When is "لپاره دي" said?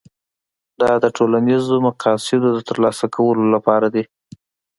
3.55-4.03